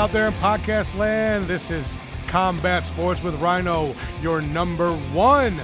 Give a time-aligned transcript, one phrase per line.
[0.00, 1.44] Out there in podcast land.
[1.44, 5.60] This is Combat Sports with Rhino, your number one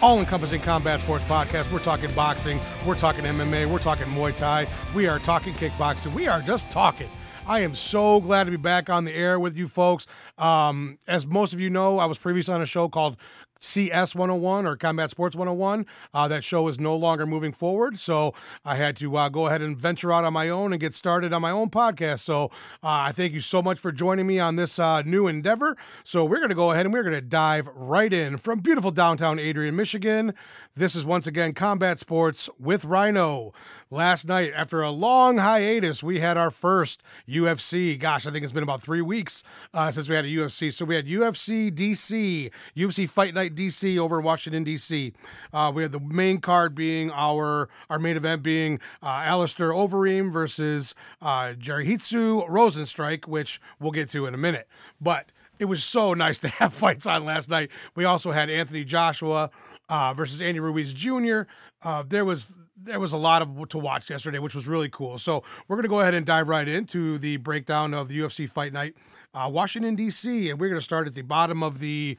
[0.00, 1.72] all encompassing combat sports podcast.
[1.72, 6.28] We're talking boxing, we're talking MMA, we're talking Muay Thai, we are talking kickboxing, we
[6.28, 7.10] are just talking.
[7.48, 10.06] I am so glad to be back on the air with you folks.
[10.38, 13.16] Um, as most of you know, I was previously on a show called
[13.60, 15.86] CS 101 or Combat Sports 101.
[16.12, 17.98] Uh, that show is no longer moving forward.
[17.98, 20.94] So I had to uh, go ahead and venture out on my own and get
[20.94, 22.20] started on my own podcast.
[22.20, 22.44] So
[22.82, 25.76] uh, I thank you so much for joining me on this uh, new endeavor.
[26.04, 28.90] So we're going to go ahead and we're going to dive right in from beautiful
[28.90, 30.34] downtown Adrian, Michigan.
[30.76, 33.52] This is once again Combat Sports with Rhino.
[33.94, 37.96] Last night, after a long hiatus, we had our first UFC.
[37.96, 40.72] Gosh, I think it's been about three weeks uh, since we had a UFC.
[40.72, 45.12] So we had UFC DC, UFC Fight Night DC over in Washington DC.
[45.52, 50.32] Uh, we had the main card being our our main event being uh, Alistair Overeem
[50.32, 54.66] versus uh, Jairzinho Rozenstruik, which we'll get to in a minute.
[55.00, 57.70] But it was so nice to have fights on last night.
[57.94, 59.52] We also had Anthony Joshua
[59.88, 61.42] uh, versus Andy Ruiz Jr.
[61.80, 65.18] Uh, there was there was a lot of to watch yesterday, which was really cool.
[65.18, 68.72] So we're gonna go ahead and dive right into the breakdown of the UFC Fight
[68.72, 68.94] Night,
[69.32, 72.18] uh, Washington D.C., and we're gonna start at the bottom of the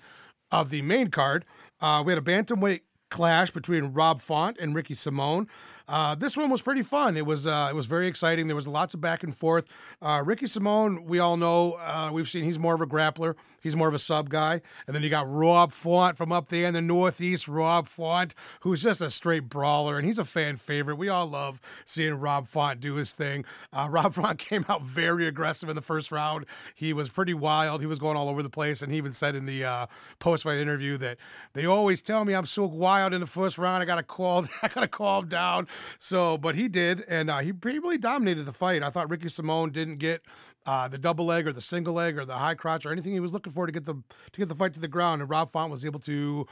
[0.51, 1.45] of the main card.
[1.81, 5.47] Uh, we had a bantamweight clash between Rob Font and Ricky Simone.
[5.87, 7.15] Uh, this one was pretty fun.
[7.15, 8.47] It was uh, it was very exciting.
[8.47, 9.65] There was lots of back and forth.
[10.01, 13.35] Uh, Ricky Simone, we all know, uh, we've seen he's more of a grappler.
[13.65, 14.61] He's more of a sub guy.
[14.85, 17.47] And then you got Rob Font from up there in the Northeast.
[17.47, 20.97] Rob Font, who's just a straight brawler, and he's a fan favorite.
[20.97, 23.43] We all love seeing Rob Font do his thing.
[23.73, 26.45] Uh, Rob Font came out very aggressive in the first round.
[26.75, 27.81] He was pretty wild.
[27.81, 29.87] He was going all over the place, and he even said in the uh,
[30.19, 31.17] post fight interview that
[31.53, 33.81] they always tell me I'm so wild in the first round.
[33.81, 34.45] I got to call.
[34.61, 35.67] I got to calm down.
[35.97, 38.83] So, but he did, and uh, he really dominated the fight.
[38.83, 40.21] I thought Ricky Simone didn't get
[40.65, 43.19] uh, the double leg or the single leg or the high crotch or anything he
[43.19, 45.21] was looking for to get the to get the fight to the ground.
[45.21, 46.47] And Rob Font was able to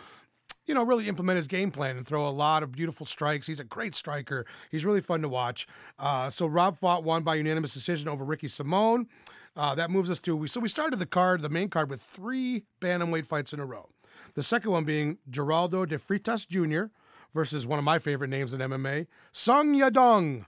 [0.65, 3.47] you know, really implement his game plan and throw a lot of beautiful strikes.
[3.47, 4.45] He's a great striker.
[4.71, 5.67] He's really fun to watch.
[5.99, 9.07] Uh, so Rob Font won by unanimous decision over Ricky Simone.
[9.55, 10.47] Uh, that moves us to we.
[10.47, 13.89] So we started the card, the main card, with three bantamweight fights in a row.
[14.35, 16.91] The second one being Geraldo de Freitas Jr
[17.33, 20.45] versus one of my favorite names in MMA, Song Yadong.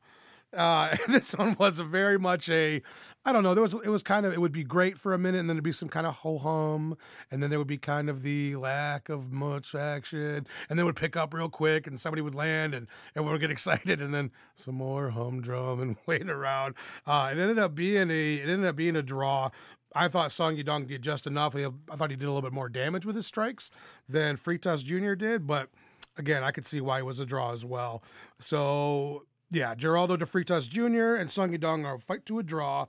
[0.56, 2.82] Uh, this one was very much a,
[3.26, 3.54] I don't know.
[3.54, 5.58] There was it was kind of it would be great for a minute, and then
[5.58, 6.98] there'd be some kind of ho hum,
[7.32, 10.96] and then there would be kind of the lack of much action, and then would
[10.96, 14.32] pick up real quick, and somebody would land, and everyone would get excited, and then
[14.56, 16.76] some more humdrum and waiting around.
[17.06, 19.50] Uh, it ended up being a it ended up being a draw.
[19.96, 21.56] I thought Song Yadong did just enough.
[21.56, 23.72] I thought he did a little bit more damage with his strikes
[24.10, 25.14] than Freitas Jr.
[25.14, 25.70] did, but
[26.18, 28.04] again, I could see why it was a draw as well.
[28.40, 31.16] So yeah, Geraldo de Freitas Jr.
[31.16, 32.88] and Yadong are fight to a draw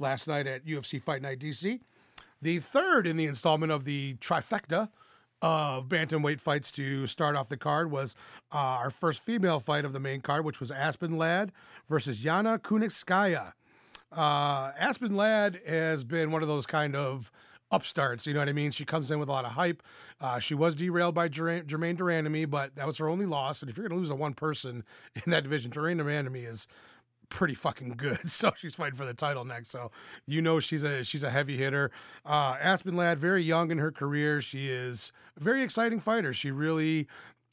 [0.00, 1.78] last night at UFC Fight Night DC.
[2.42, 4.88] The third in the installment of the trifecta
[5.40, 8.16] of bantamweight fights to start off the card was
[8.52, 11.52] uh, our first female fight of the main card, which was Aspen Ladd
[11.88, 13.52] versus Yana Kunitskaya.
[14.10, 17.30] Uh, Aspen Ladd has been one of those kind of
[17.70, 18.26] upstarts.
[18.26, 18.70] You know what I mean?
[18.70, 19.82] She comes in with a lot of hype.
[20.20, 23.62] Uh, she was derailed by Germaine de Randamie, but that was her only loss.
[23.62, 24.84] And if you're going to lose a one person
[25.24, 26.66] in that division, Germaine de Randamie is
[27.28, 28.18] pretty fucking good.
[28.30, 29.70] So she's fighting for the title next.
[29.70, 29.90] So
[30.26, 31.90] you know she's a she's a heavy hitter.
[32.24, 34.40] Uh, Aspen Ladd, very young in her career.
[34.40, 36.32] She is a very exciting fighter.
[36.32, 37.06] She really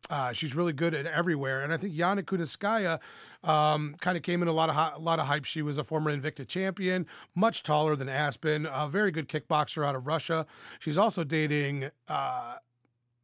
[0.09, 2.99] uh, she's really good at everywhere, and I think Yana Kunitskaya
[3.43, 5.45] um, kind of came in a lot of a lot of hype.
[5.45, 9.95] She was a former Invicta champion, much taller than Aspen, a very good kickboxer out
[9.95, 10.45] of Russia.
[10.79, 11.89] She's also dating.
[12.07, 12.55] Uh,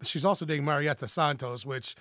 [0.03, 1.95] she's also dating Marietta Santos, which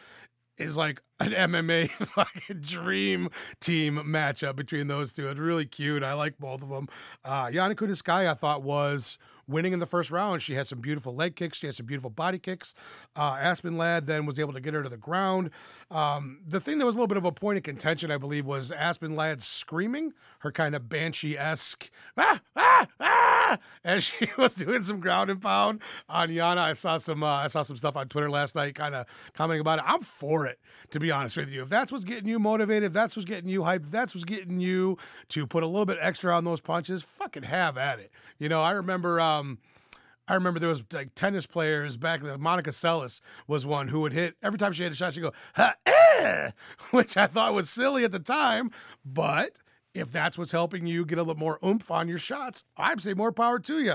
[0.56, 3.30] is like an MMA fucking dream
[3.60, 5.28] team matchup between those two.
[5.28, 6.02] It's really cute.
[6.02, 6.88] I like both of them.
[7.24, 9.18] Uh, Yana Kunitskaya, I thought was
[9.50, 10.42] winning in the first round.
[10.42, 11.58] She had some beautiful leg kicks.
[11.58, 12.74] She had some beautiful body kicks.
[13.16, 15.50] Uh, Aspen Ladd then was able to get her to the ground.
[15.90, 18.46] Um, the thing that was a little bit of a point of contention, I believe,
[18.46, 24.54] was Aspen Ladd screaming, her kind of banshee esque, ah, ah, ah, as she was
[24.54, 26.58] doing some ground and pound on Yana.
[26.58, 29.60] I saw some, uh, I saw some stuff on Twitter last night, kind of commenting
[29.60, 29.84] about it.
[29.86, 30.58] I'm for it,
[30.90, 31.62] to be honest with you.
[31.62, 34.96] If that's what's getting you motivated, that's what's getting you hyped, that's what's getting you
[35.30, 38.10] to put a little bit extra on those punches, fucking have at it.
[38.40, 39.20] You know, I remember.
[39.20, 39.58] Um,
[40.26, 42.22] I remember there was like tennis players back.
[42.22, 45.12] Monica Seles was one who would hit every time she had a shot.
[45.12, 46.50] She'd go, eh,
[46.92, 48.70] which I thought was silly at the time.
[49.04, 49.56] But
[49.92, 53.12] if that's what's helping you get a little more oomph on your shots, I'd say
[53.12, 53.94] more power to you.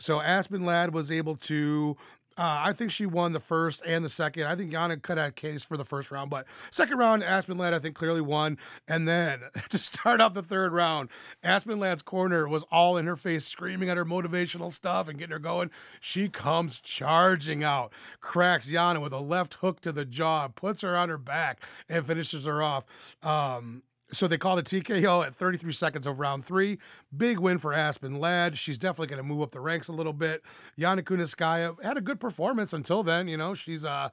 [0.00, 1.96] So Aspen Ladd was able to
[2.38, 4.44] Uh, I think she won the first and the second.
[4.44, 7.74] I think Yana could have case for the first round, but second round, Aspen Ladd,
[7.74, 8.58] I think, clearly won.
[8.86, 9.40] And then
[9.70, 11.08] to start off the third round,
[11.42, 15.32] Aspen Ladd's corner was all in her face, screaming at her motivational stuff and getting
[15.32, 15.70] her going.
[16.00, 20.96] She comes charging out, cracks Yana with a left hook to the jaw, puts her
[20.96, 22.84] on her back, and finishes her off.
[23.20, 23.82] Um,
[24.12, 26.78] so they called a TKO at 33 seconds of round three.
[27.16, 28.56] Big win for Aspen Ladd.
[28.56, 30.42] She's definitely going to move up the ranks a little bit.
[30.78, 33.28] Yana Kunitskaya had a good performance until then.
[33.28, 34.08] You know, she's uh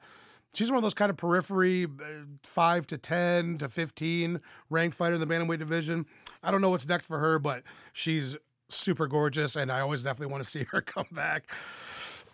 [0.54, 5.16] she's one of those kind of periphery uh, five to 10 to 15 ranked fighter
[5.16, 6.06] in the bantamweight division.
[6.44, 7.64] I don't know what's next for her, but
[7.94, 8.36] she's
[8.70, 11.50] super gorgeous, and I always definitely want to see her come back.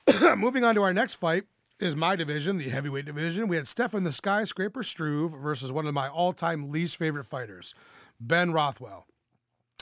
[0.37, 1.43] Moving on to our next fight
[1.81, 3.48] is my division, the heavyweight division.
[3.48, 7.74] We had Stefan the Skyscraper Struve versus one of my all time least favorite fighters,
[8.19, 9.07] Ben Rothwell.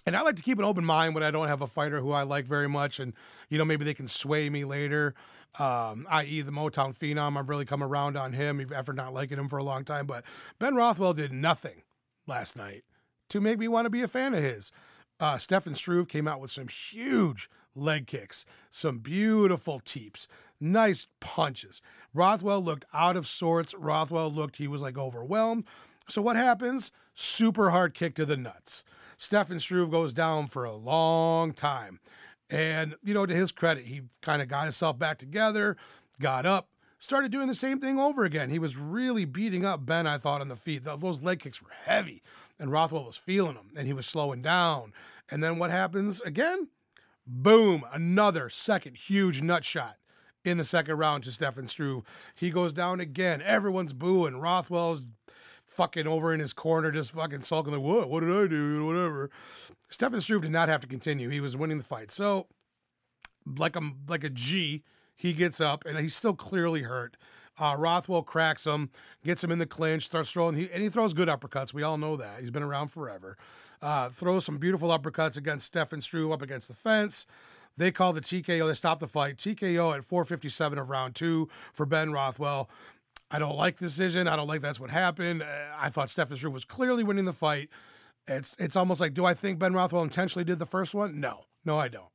[0.06, 2.12] And I like to keep an open mind when I don't have a fighter who
[2.12, 3.14] I like very much, and
[3.50, 5.14] you know maybe they can sway me later.
[5.58, 7.38] Um, i.e., the Motown Phenom.
[7.38, 10.06] I've really come around on him after not liking him for a long time.
[10.06, 10.24] But
[10.58, 11.82] Ben Rothwell did nothing
[12.28, 12.84] last night
[13.30, 14.72] to make me want to be a fan of his.
[15.20, 20.28] Uh, Stefan Struve came out with some huge leg kicks, some beautiful teeps,
[20.60, 21.82] nice punches.
[22.14, 23.74] Rothwell looked out of sorts.
[23.74, 25.66] Rothwell looked, he was like overwhelmed.
[26.08, 26.92] So what happens?
[27.14, 28.84] Super hard kick to the nuts.
[29.18, 32.00] Stefan Struve goes down for a long time.
[32.50, 35.78] And, you know, to his credit, he kind of got himself back together,
[36.20, 38.50] got up, started doing the same thing over again.
[38.50, 40.84] He was really beating up Ben, I thought, on the feet.
[40.84, 42.24] Those leg kicks were heavy,
[42.58, 44.94] and Rothwell was feeling them, and he was slowing down.
[45.30, 46.70] And then what happens again?
[47.28, 49.99] Boom, another second huge nut shot
[50.44, 52.04] in the second round to Stefan Struve.
[52.36, 53.42] He goes down again.
[53.42, 54.40] Everyone's booing.
[54.40, 55.04] Rothwell's
[55.66, 58.10] fucking over in his corner, just fucking sulking like, what?
[58.10, 58.86] What did I do?
[58.86, 59.30] Whatever.
[59.90, 61.30] Stefan Struve did not have to continue.
[61.30, 62.12] He was winning the fight.
[62.12, 62.48] So,
[63.58, 64.84] like a like a G,
[65.16, 67.18] he gets up and he's still clearly hurt.
[67.60, 68.90] Uh, Rothwell cracks him,
[69.24, 71.74] gets him in the clinch, starts throwing, he, and he throws good uppercuts.
[71.74, 72.40] We all know that.
[72.40, 73.38] He's been around forever.
[73.82, 77.26] Uh, throws some beautiful uppercuts against Stefan Struve up against the fence.
[77.80, 78.68] They call the TKO.
[78.68, 79.38] They stop the fight.
[79.38, 82.70] TKO at 457 of round two for Ben Rothwell.
[83.32, 84.28] I don't like the decision.
[84.28, 85.42] I don't like that's what happened.
[85.42, 85.46] Uh,
[85.78, 87.70] I thought Stefan was clearly winning the fight.
[88.28, 91.22] It's it's almost like, do I think Ben Rothwell intentionally did the first one?
[91.22, 92.12] No, no, I don't.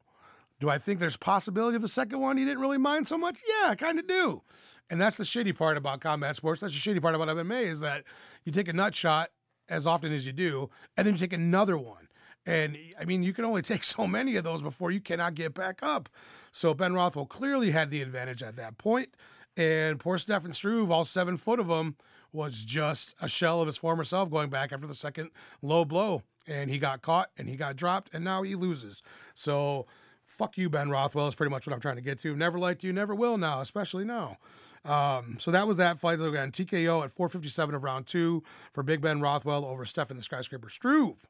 [0.61, 3.39] Do I think there's possibility of the second one he didn't really mind so much?
[3.49, 4.43] Yeah, I kind of do.
[4.91, 6.61] And that's the shitty part about combat sports.
[6.61, 8.05] That's the shitty part about MMA is that
[8.45, 9.31] you take a nut shot
[9.71, 12.04] as often as you do, and then you take another one.
[12.47, 15.55] And I mean, you can only take so many of those before you cannot get
[15.55, 16.09] back up.
[16.53, 19.11] So Ben Rothwell clearly had the advantage at that point.
[19.57, 21.97] And poor Stefan Struve, all seven foot of him,
[22.33, 25.31] was just a shell of his former self going back after the second
[25.63, 26.23] low blow.
[26.47, 29.03] And he got caught and he got dropped, and now he loses.
[29.35, 29.87] So
[30.27, 32.37] fuck you, Ben Rothwell, is pretty much what I'm trying to get to.
[32.37, 34.39] Never liked you, never will now, especially now.
[34.85, 36.21] Um, so that was that fight.
[36.21, 38.43] Again, TKO at 457 of round two
[38.73, 41.27] for Big Ben Rothwell over Stefan the Skyscraper Struve.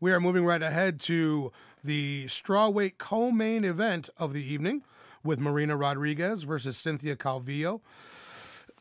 [0.00, 1.52] We are moving right ahead to
[1.82, 4.82] the strawweight co-main event of the evening
[5.22, 7.80] with Marina Rodriguez versus Cynthia Calvillo.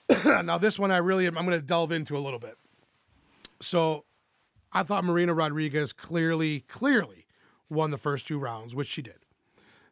[0.25, 2.57] now, this one I really I'm going to delve into a little bit.
[3.61, 4.05] So,
[4.71, 7.27] I thought Marina Rodriguez clearly, clearly
[7.69, 9.19] won the first two rounds, which she did.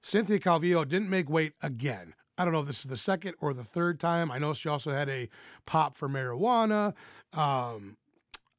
[0.02, 2.16] Cynthia Calvillo didn't make weight again.
[2.38, 4.32] I don't know if this is the second or the third time.
[4.32, 5.30] I know she also had a
[5.66, 6.96] pop for marijuana.
[7.34, 7.98] Um,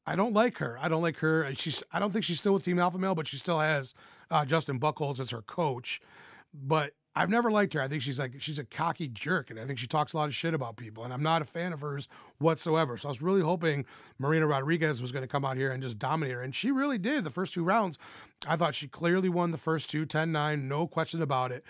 [0.05, 0.77] I don't like her.
[0.81, 1.53] I don't like her.
[1.55, 1.81] She's.
[1.91, 3.93] I don't think she's still with Team Alpha Male, but she still has
[4.29, 6.01] uh, Justin Buchholz as her coach.
[6.53, 7.81] But I've never liked her.
[7.81, 10.27] I think she's like she's a cocky jerk, and I think she talks a lot
[10.27, 11.03] of shit about people.
[11.03, 12.07] And I'm not a fan of hers
[12.39, 12.97] whatsoever.
[12.97, 13.85] So I was really hoping
[14.17, 16.97] Marina Rodriguez was going to come out here and just dominate her, and she really
[16.97, 17.23] did.
[17.23, 17.99] The first two rounds,
[18.47, 21.63] I thought she clearly won the first two, 10-9, no question about it.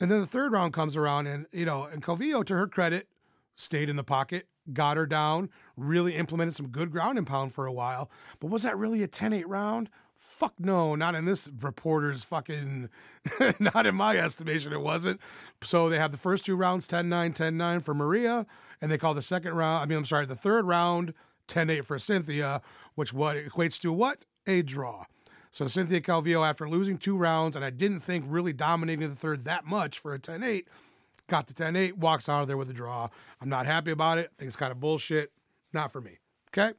[0.00, 3.08] And then the third round comes around, and you know, and Calvillo, to her credit,
[3.58, 7.66] stayed in the pocket, got her down, really implemented some good ground and pound for
[7.66, 8.10] a while.
[8.40, 9.90] But was that really a 10 8 round?
[10.16, 12.88] Fuck no, not in this reporter's fucking,
[13.58, 15.20] not in my estimation, it wasn't.
[15.64, 18.46] So they have the first two rounds 10 9, 10 9 for Maria,
[18.80, 21.12] and they call the second round, I mean, I'm sorry, the third round
[21.48, 22.62] 10 8 for Cynthia,
[22.94, 24.24] which what equates to what?
[24.46, 25.04] A draw.
[25.50, 29.44] So Cynthia Calvillo, after losing two rounds, and I didn't think really dominating the third
[29.44, 30.68] that much for a 10 8,
[31.28, 33.08] got the 10 8, walks out of there with a draw.
[33.40, 34.30] I'm not happy about it.
[34.32, 35.30] I think it's kind of bullshit.
[35.72, 36.18] Not for me.
[36.50, 36.74] Okay.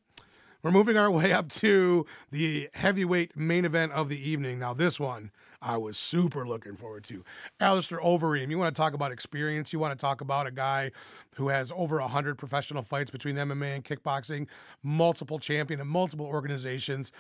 [0.62, 4.60] We're moving our way up to the heavyweight main event of the evening.
[4.60, 7.24] Now, this one I was super looking forward to.
[7.60, 8.50] Alistair Overeem.
[8.50, 9.74] You want to talk about experience?
[9.74, 10.92] You want to talk about a guy
[11.36, 14.48] who has over 100 professional fights between MMA and kickboxing,
[14.84, 17.12] multiple champion in multiple organizations.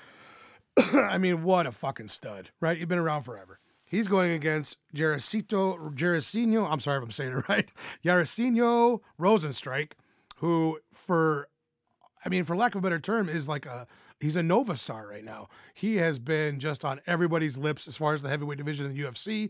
[0.77, 2.77] I mean, what a fucking stud, right?
[2.77, 3.59] You've been around forever.
[3.89, 7.69] He's going against Jairicito, Jairicino, I'm sorry if I'm saying it right,
[8.05, 9.93] Jairicino Rozenstruik,
[10.37, 11.49] who for,
[12.23, 13.87] I mean, for lack of a better term, is like a,
[14.19, 15.49] he's a Nova star right now.
[15.73, 19.03] He has been just on everybody's lips as far as the heavyweight division in the
[19.03, 19.49] UFC.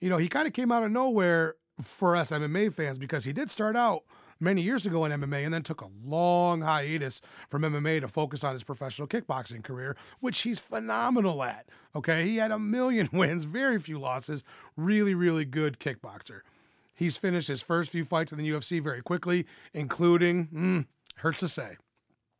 [0.00, 3.32] You know, he kind of came out of nowhere for us MMA fans because he
[3.32, 4.04] did start out–
[4.40, 8.42] many years ago in MMA and then took a long hiatus from MMA to focus
[8.42, 11.68] on his professional kickboxing career, which he's phenomenal at.
[11.94, 12.24] Okay.
[12.24, 14.42] He had a million wins, very few losses,
[14.76, 16.40] really, really good kickboxer.
[16.94, 21.48] He's finished his first few fights in the UFC very quickly, including, mm, hurts to
[21.48, 21.76] say,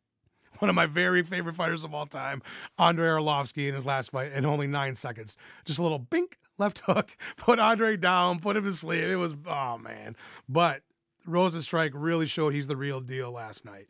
[0.59, 2.41] one of my very favorite fighters of all time,
[2.77, 5.37] Andrei Arlovsky, in his last fight in only nine seconds.
[5.65, 9.03] Just a little bink left hook, put Andre down, put him to sleep.
[9.03, 10.15] It was, oh man.
[10.47, 10.83] But
[11.27, 13.87] Rozenstruik really showed he's the real deal last night.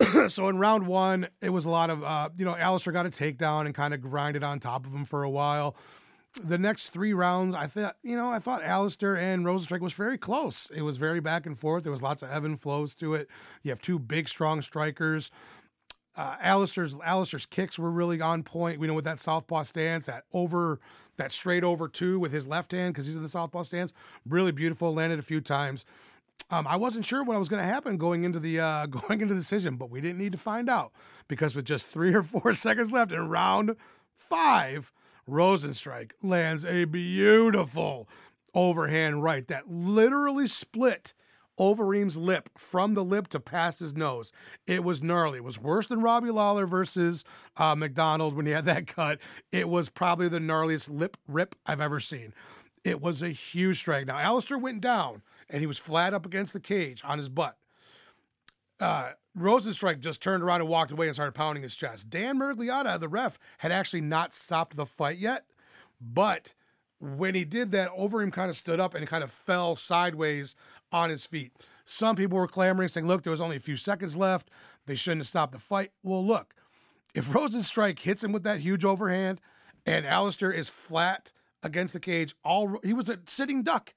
[0.28, 3.10] so in round one, it was a lot of, uh, you know, Alistair got a
[3.10, 5.76] takedown and kind of grinded on top of him for a while.
[6.42, 10.18] The next three rounds, I thought, you know, I thought Alistair and Rozenstruik was very
[10.18, 10.68] close.
[10.74, 11.84] It was very back and forth.
[11.84, 13.28] There was lots of ebb and flows to it.
[13.62, 15.30] You have two big, strong strikers.
[16.16, 18.78] Uh, Alistair's Alistair's kicks were really on point.
[18.78, 20.80] We know with that southpaw stance, that over,
[21.16, 23.92] that straight over two with his left hand because he's in the southpaw stance,
[24.28, 24.94] really beautiful.
[24.94, 25.84] Landed a few times.
[26.50, 29.34] Um, I wasn't sure what was going to happen going into the uh, going into
[29.34, 30.92] the decision, but we didn't need to find out
[31.28, 33.76] because with just three or four seconds left in round
[34.16, 34.92] five,
[35.28, 38.08] Rozenstruik lands a beautiful
[38.54, 41.14] overhand right that literally split
[41.58, 44.32] Overeem's lip from the lip to past his nose.
[44.66, 45.38] It was gnarly.
[45.38, 47.24] It was worse than Robbie Lawler versus
[47.56, 49.18] uh, MacDonald when he had that cut.
[49.52, 52.34] It was probably the gnarliest lip rip I've ever seen.
[52.82, 54.06] It was a huge strike.
[54.06, 57.56] Now, Alistair went down and he was flat up against the cage on his butt.
[58.80, 62.10] Uh, Rozenstruik just turned around and walked away and started pounding his chest.
[62.10, 65.46] Dan Miragliotta, the ref, had actually not stopped the fight yet,
[66.00, 66.54] but
[67.00, 70.54] when he did that, Overeem kind of stood up and kind of fell sideways
[70.92, 71.52] on his feet.
[71.84, 74.50] Some people were clamoring, saying, "Look, there was only a few seconds left.
[74.86, 76.54] They shouldn't have stopped the fight." Well, look,
[77.14, 79.40] if Rozenstruik hits him with that huge overhand,
[79.84, 81.32] and Alistair is flat
[81.62, 83.94] against the cage, all he was a sitting duck.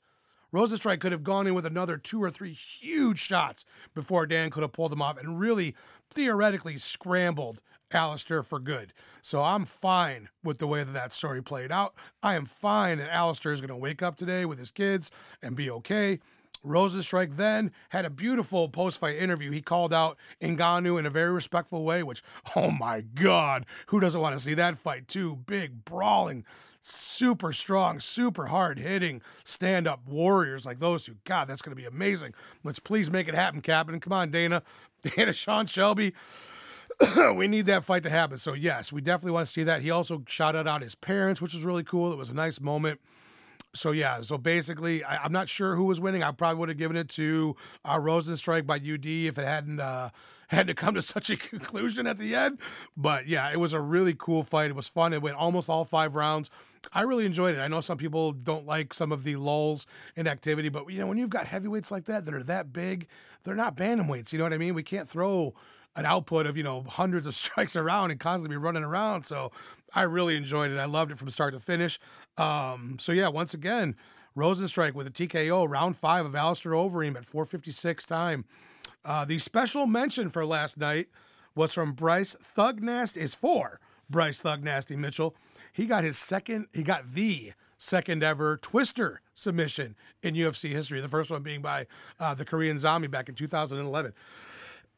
[0.54, 4.64] Rozenstruik could have gone in with another two or three huge shots before Dan could
[4.64, 5.76] have pulled them off and really
[6.14, 7.60] theoretically scrambled
[7.92, 8.94] Alistair for good.
[9.22, 11.96] So I'm fine with the way that that story played out.
[12.24, 15.12] I am fine that Alistair is going to wake up today with his kids
[15.42, 16.20] and be okay.
[16.66, 19.52] Rozenstruik then had a beautiful post fight interview.
[19.52, 22.24] He called out Ngannou in a very respectful way, which,
[22.56, 25.08] oh my God, who doesn't want to see that fight?
[25.08, 26.46] Two big, brawling,
[26.88, 31.16] super strong, super hard hitting stand up warriors like those two.
[31.26, 32.34] God, that's going to be amazing.
[32.64, 34.00] Let's please make it happen, Captain.
[34.00, 34.64] Come on, Dana.
[35.02, 36.14] Dana, Sean Shelby.
[37.36, 38.38] we need that fight to happen.
[38.38, 39.82] So, yes, we definitely want to see that.
[39.82, 42.12] He also shouted out his parents, which was really cool.
[42.12, 43.00] It was a nice moment.
[43.76, 46.24] So, yeah, so basically, I, am not sure who was winning.
[46.24, 49.80] I probably would have given it to uh, Rozenstruik by UD if it hadn't.
[49.80, 50.10] Uh,
[50.48, 52.60] had to come to such a conclusion at the end.
[52.96, 54.70] But yeah, it was a really cool fight.
[54.70, 55.12] It was fun.
[55.12, 56.50] It went almost all five rounds.
[56.94, 57.60] I really enjoyed it.
[57.60, 61.08] I know some people don't like some of the lulls in activity, but you know,
[61.08, 63.08] when you've got heavyweights like that that are that big,
[63.44, 64.32] they're not bantamweights.
[64.32, 64.74] You know what I mean?
[64.74, 65.54] We can't throw
[65.96, 69.26] an output of you know hundreds of strikes around and constantly be running around.
[69.26, 69.52] So
[69.94, 70.78] I really enjoyed it.
[70.78, 72.00] I loved it from start to finish.
[72.38, 73.96] Um, so yeah, once again,
[74.36, 78.46] Rozenstruik with a TKO round five of Alistair Overeem at 456 time.
[79.04, 81.08] Uh, the special mention for last night
[81.56, 83.80] was from Bryce Thugnast Is for
[84.10, 85.36] Bryce Thugnasty Mitchell.
[85.78, 86.66] He got his second.
[86.74, 91.00] He got the second ever Twister submission in UFC history.
[91.02, 91.86] The first one being by
[92.20, 94.12] uh, the Korean Zombie back in 2011.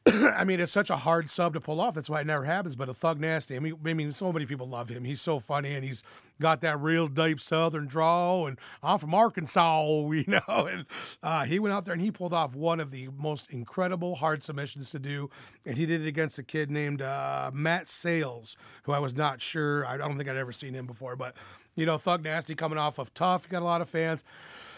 [0.06, 1.94] I mean, it's such a hard sub to pull off.
[1.94, 2.74] That's why it never happens.
[2.74, 3.54] But a thug nasty.
[3.54, 5.04] I mean, I mean, so many people love him.
[5.04, 6.02] He's so funny, and he's
[6.40, 8.46] got that real deep Southern drawl.
[8.46, 10.40] And I'm from Arkansas, you know.
[10.48, 10.86] And
[11.22, 14.42] uh, he went out there and he pulled off one of the most incredible hard
[14.42, 15.28] submissions to do.
[15.66, 19.42] And he did it against a kid named uh, Matt Sayles, who I was not
[19.42, 19.84] sure.
[19.84, 21.14] I don't think I'd ever seen him before.
[21.14, 21.34] But
[21.74, 23.48] you know, thug nasty coming off of tough.
[23.50, 24.24] Got a lot of fans,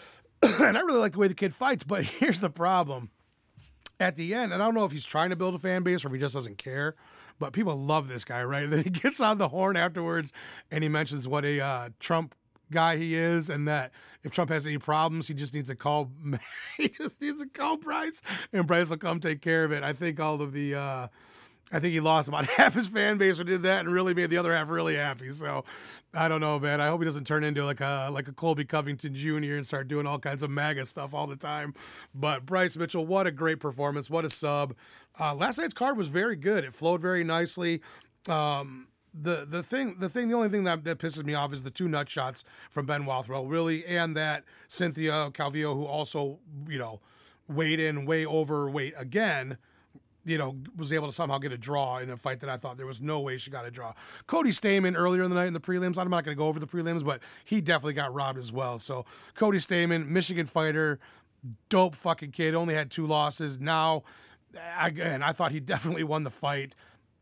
[0.41, 1.85] and I really like the way the kid fights.
[1.85, 3.09] But here's the problem
[4.03, 6.03] at the end, and I don't know if he's trying to build a fan base
[6.03, 6.95] or if he just doesn't care,
[7.39, 8.65] but people love this guy, right?
[8.65, 10.33] And then he gets on the horn afterwards
[10.69, 12.35] and he mentions what a uh, Trump
[12.71, 13.91] guy he is, and that
[14.23, 16.11] if Trump has any problems, he just needs to call.
[16.77, 19.83] he just needs to call Bryce, and Bryce will come take care of it.
[19.83, 20.75] I think all of the.
[20.75, 21.07] Uh,
[21.73, 24.29] I think he lost about half his fan base who did that, and really made
[24.29, 25.31] the other half really happy.
[25.33, 25.65] So,
[26.13, 26.79] I don't know, man.
[26.79, 29.55] I hope he doesn't turn into like a like a Colby Covington Jr.
[29.55, 31.73] and start doing all kinds of MAGA stuff all the time.
[32.13, 34.09] But Bryce Mitchell, what a great performance!
[34.09, 34.75] What a sub!
[35.19, 36.63] Uh, last night's card was very good.
[36.63, 37.81] It flowed very nicely.
[38.29, 41.63] Um, the the thing the thing the only thing that, that pisses me off is
[41.63, 46.79] the two nut shots from Ben Rothwell, really, and that Cynthia Calvillo, who also you
[46.79, 46.99] know
[47.47, 49.57] weighed in way overweight again,
[50.25, 52.77] you know, was able to somehow get a draw in a fight that I thought
[52.77, 53.93] there was no way she got a draw.
[54.27, 55.97] Cody Stamann earlier in the night in the prelims.
[55.97, 58.79] I'm not going to go over the prelims, but he definitely got robbed as well.
[58.79, 60.99] So Cody Stamann, Michigan fighter,
[61.69, 63.59] dope fucking kid, only had two losses.
[63.59, 64.03] Now,
[64.79, 66.75] again, I thought he definitely won the fight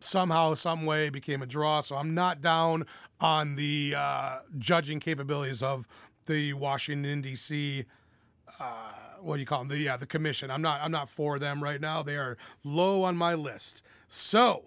[0.03, 1.81] somehow, some way became a draw.
[1.81, 2.85] So I'm not down
[3.19, 5.87] on the uh, judging capabilities of
[6.25, 7.85] the Washington D.C.
[8.61, 8.73] Uh,
[9.21, 9.67] what do you call them?
[9.67, 10.51] The yeah, the commission.
[10.51, 12.03] I'm not I'm not for them right now.
[12.03, 13.83] They are low on my list.
[14.07, 14.65] So,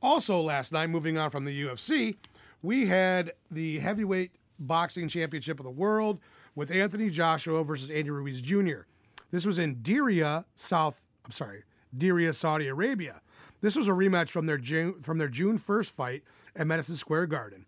[0.00, 2.16] also last night, moving on from the UFC,
[2.62, 6.20] we had the heavyweight boxing championship of the world
[6.54, 8.82] with Anthony Joshua versus Andy Ruiz Jr.
[9.30, 11.00] This was in Diriyah, South.
[11.24, 11.64] I'm sorry,
[11.96, 13.20] Diriyah, Saudi Arabia.
[13.60, 16.22] This was a rematch from their June, from their June 1st fight
[16.54, 17.64] at Madison Square Garden.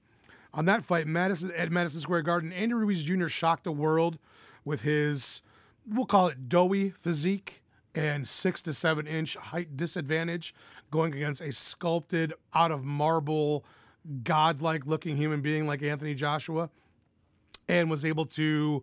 [0.53, 3.29] On that fight, Madison at Madison Square Garden, Andy Ruiz Jr.
[3.29, 4.19] shocked the world
[4.65, 5.41] with his,
[5.87, 7.63] we'll call it doughy physique
[7.95, 10.55] and six to seven inch height disadvantage,
[10.91, 13.65] going against a sculpted, out of marble,
[14.23, 16.71] godlike looking human being like Anthony Joshua,
[17.69, 18.83] and was able to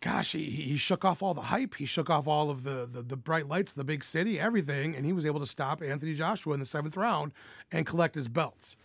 [0.00, 1.74] gosh, he, he shook off all the hype.
[1.74, 5.04] He shook off all of the, the, the bright lights, the big city, everything, and
[5.04, 7.32] he was able to stop Anthony Joshua in the seventh round
[7.72, 8.76] and collect his belts.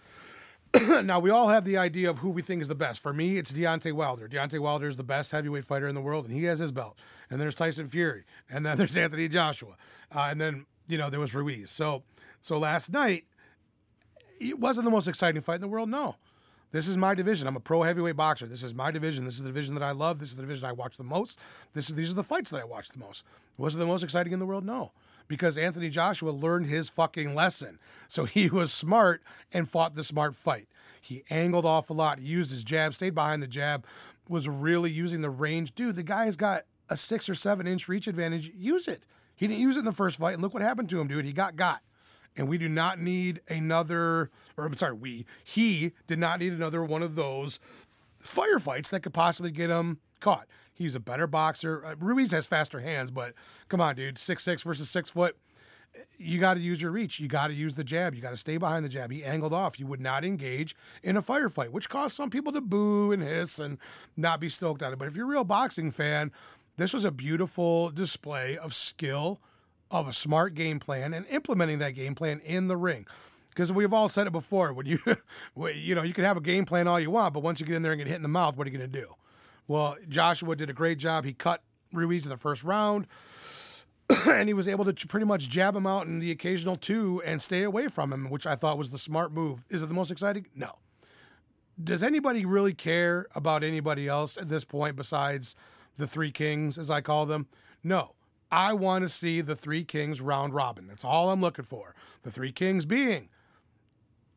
[1.03, 2.99] now we all have the idea of who we think is the best.
[2.99, 4.27] For me, it's Deontay Wilder.
[4.27, 6.97] Deontay Wilder is the best heavyweight fighter in the world, and he has his belt.
[7.29, 9.75] And there's Tyson Fury, and then there's Anthony Joshua,
[10.13, 11.69] uh, and then you know there was Ruiz.
[11.69, 12.03] So
[12.41, 13.25] so last night,
[14.39, 15.89] it wasn't the most exciting fight in the world.
[15.89, 16.15] No,
[16.71, 17.47] this is my division.
[17.47, 18.47] I'm a pro heavyweight boxer.
[18.47, 19.25] This is my division.
[19.25, 20.17] This is the division that I love.
[20.17, 21.37] This is the division I watch the most.
[21.73, 23.23] This is these are the fights that I watch the most.
[23.59, 24.65] Was it the most exciting in the world?
[24.65, 24.91] No.
[25.27, 27.79] Because Anthony Joshua learned his fucking lesson.
[28.07, 30.67] So he was smart and fought the smart fight.
[31.01, 32.19] He angled off a lot.
[32.19, 33.85] He used his jab, stayed behind the jab,
[34.29, 35.75] was really using the range.
[35.75, 38.51] Dude, the guy's got a six or seven inch reach advantage.
[38.55, 39.03] Use it.
[39.35, 41.25] He didn't use it in the first fight, and look what happened to him, dude.
[41.25, 41.81] He got got
[42.35, 46.83] and we do not need another or I'm sorry, we he did not need another
[46.83, 47.59] one of those
[48.23, 50.47] firefights that could possibly get him caught.
[50.73, 51.85] He's a better boxer.
[51.85, 53.33] Uh, Ruiz has faster hands, but
[53.69, 55.37] come on, dude, six six versus six foot.
[56.17, 57.19] You got to use your reach.
[57.19, 58.15] You got to use the jab.
[58.15, 59.11] You got to stay behind the jab.
[59.11, 59.79] He angled off.
[59.79, 63.59] You would not engage in a firefight, which caused some people to boo and hiss
[63.59, 63.77] and
[64.17, 64.97] not be stoked on it.
[64.97, 66.31] But if you're a real boxing fan,
[66.77, 69.39] this was a beautiful display of skill
[69.91, 73.05] of a smart game plan and implementing that game plan in the ring.
[73.49, 74.97] Because we've all said it before, when you,
[75.75, 77.75] you know, you can have a game plan all you want, but once you get
[77.75, 79.13] in there and get hit in the mouth, what are you going to do?
[79.67, 81.25] Well, Joshua did a great job.
[81.25, 83.07] He cut Ruiz in the first round,
[84.27, 87.41] and he was able to pretty much jab him out in the occasional two and
[87.41, 89.63] stay away from him, which I thought was the smart move.
[89.69, 90.47] Is it the most exciting?
[90.55, 90.79] No.
[91.81, 95.55] Does anybody really care about anybody else at this point besides
[95.97, 97.47] the three kings, as I call them?
[97.83, 98.15] No.
[98.51, 100.85] I want to see the three kings round robin.
[100.85, 101.95] That's all I'm looking for.
[102.21, 103.29] The three kings being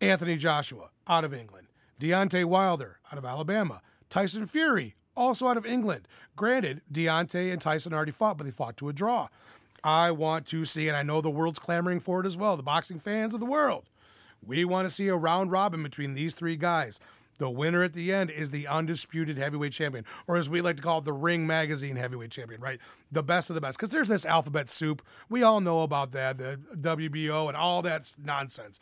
[0.00, 1.66] Anthony Joshua out of England,
[2.00, 6.06] Deontay Wilder out of Alabama, Tyson Fury also out of England.
[6.36, 9.28] Granted, Deontay and Tyson already fought, but they fought to a draw.
[9.82, 12.62] I want to see, and I know the world's clamoring for it as well, the
[12.62, 13.84] boxing fans of the world.
[14.44, 17.00] We want to see a round robin between these three guys.
[17.38, 20.82] The winner at the end is the undisputed heavyweight champion, or as we like to
[20.82, 22.80] call it, the Ring Magazine heavyweight champion, right?
[23.12, 23.76] The best of the best.
[23.76, 25.02] Because there's this alphabet soup.
[25.28, 28.80] We all know about that, the WBO and all that nonsense.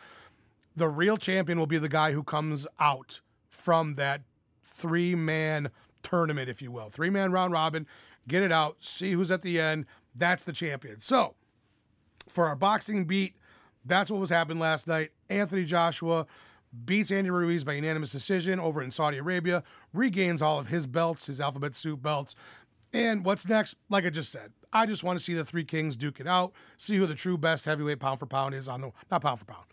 [0.77, 3.21] The real champion will be the guy who comes out
[3.51, 4.23] from that
[4.65, 5.71] three man
[6.05, 6.91] tournament, if you will.
[6.91, 7.87] Three man round robin,
[8.29, 9.87] get it out, see who's at the end.
[10.15, 11.01] That's the champion.
[11.01, 11.35] So,
[12.29, 13.35] for our boxing beat,
[13.85, 15.11] that's what was happening last night.
[15.29, 16.27] Anthony Joshua
[16.85, 19.63] beats Andy Ruiz by unanimous decision over in Saudi Arabia,
[19.93, 22.35] regains all of his belts, his alphabet soup belts.
[22.93, 23.77] And what's next?
[23.91, 26.53] Like I just said, I just want to see the three kings duke it out,
[26.79, 29.45] see who the true best heavyweight pound for pound is on the not pound for
[29.45, 29.65] pound,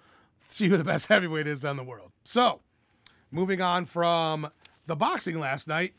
[0.50, 2.12] see who the best heavyweight is on the world.
[2.24, 2.62] So,
[3.32, 4.50] moving on from
[4.88, 5.94] the boxing last night,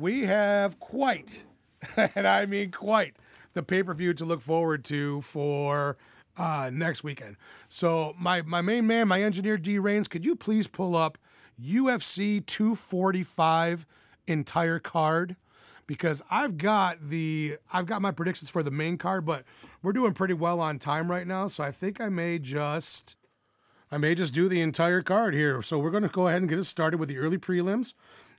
[0.00, 1.44] we have quite,
[1.96, 3.16] and I mean quite,
[3.54, 5.96] the pay per view to look forward to for
[6.36, 7.36] uh, next weekend.
[7.68, 11.18] So my my main man, my engineer D Rains, could you please pull up
[11.62, 13.86] UFC 245
[14.26, 15.36] entire card?
[15.86, 19.44] Because I've got the I've got my predictions for the main card, but
[19.82, 21.48] we're doing pretty well on time right now.
[21.48, 23.16] So I think I may just
[23.90, 25.60] I may just do the entire card here.
[25.62, 27.92] So we're going to go ahead and get it started with the early prelims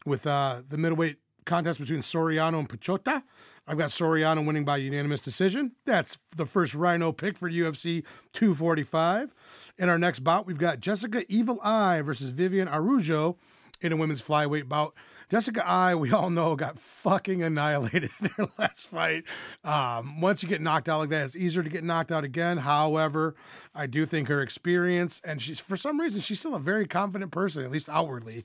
[0.06, 3.23] with uh, the middleweight contest between Soriano and Piechota.
[3.67, 5.71] I've got Soriano winning by unanimous decision.
[5.86, 9.34] That's the first Rhino pick for UFC 245.
[9.77, 13.38] In our next bout, we've got Jessica Evil Eye versus Vivian Araujo
[13.82, 14.93] in a women's flyweight bout.
[15.30, 19.23] Jessica Eye, we all know, got fucking annihilated in her last fight.
[19.63, 22.58] Um, once you get knocked out like that, it's easier to get knocked out again.
[22.58, 23.36] However,
[23.73, 27.32] I do think her experience, and she's for some reason, she's still a very confident
[27.32, 28.43] person, at least outwardly.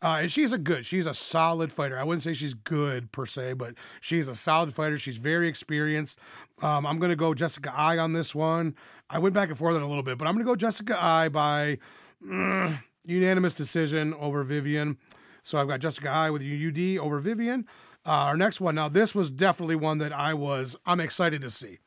[0.00, 1.98] Uh, and she's a good, she's a solid fighter.
[1.98, 4.96] I wouldn't say she's good per se, but she's a solid fighter.
[4.96, 6.20] She's very experienced.
[6.62, 8.76] Um, I'm going to go Jessica Eye on this one.
[9.10, 11.02] I went back and forth on a little bit, but I'm going to go Jessica
[11.02, 11.78] Eye by
[12.24, 14.98] mm, unanimous decision over Vivian.
[15.42, 17.66] So I've got Jessica Eye with UD over Vivian.
[18.06, 18.76] Uh, our next one.
[18.76, 21.78] Now, this was definitely one that I was, I'm excited to see.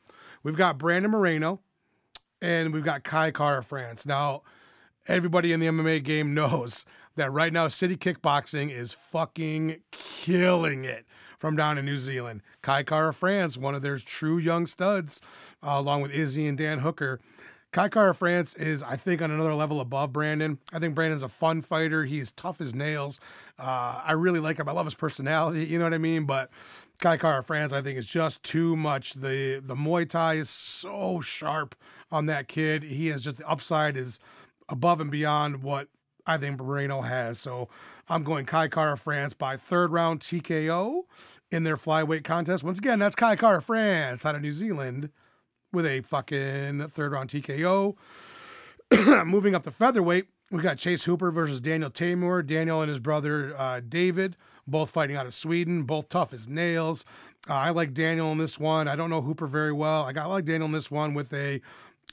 [0.42, 1.60] We've got Brandon Moreno
[2.42, 4.04] and we've got Kai Kara France.
[4.04, 4.42] Now,
[5.06, 6.84] everybody in the MMA game knows
[7.16, 11.06] that right now City Kickboxing is fucking killing it
[11.38, 12.42] from down in New Zealand.
[12.62, 15.20] Kai Kara France, one of their true young studs,
[15.62, 17.20] uh, along with Izzy and Dan Hooker.
[17.72, 20.58] Kai Kara France is, I think, on another level above Brandon.
[20.74, 22.04] I think Brandon's a fun fighter.
[22.04, 23.18] He's tough as nails.
[23.58, 24.68] Uh, I really like him.
[24.68, 25.64] I love his personality.
[25.64, 26.26] You know what I mean?
[26.26, 26.50] But
[26.98, 29.14] Kai Kara France, I think, is just too much.
[29.14, 31.74] The the Muay Thai is so sharp
[32.10, 32.82] on that kid.
[32.82, 34.20] He has just the upside is
[34.68, 35.88] above and beyond what
[36.26, 37.38] I think Moreno has.
[37.38, 37.68] So
[38.08, 41.02] I'm going Kai Kara France by third round TKO
[41.50, 42.64] in their flyweight contest.
[42.64, 45.10] Once again, that's Kai Kara France out of New Zealand
[45.72, 47.96] with a fucking third round TKO.
[49.26, 52.46] Moving up to featherweight, we got Chase Hooper versus Daniel Teymur.
[52.46, 57.04] Daniel and his brother uh, David, both fighting out of Sweden, both tough as nails.
[57.48, 58.86] Uh, I like Daniel in this one.
[58.86, 60.04] I don't know Hooper very well.
[60.04, 61.60] I got like Daniel in this one with a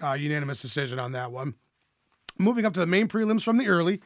[0.02, 1.56] uh, unanimous decision on that one
[2.40, 4.02] moving up to the main prelims from the early.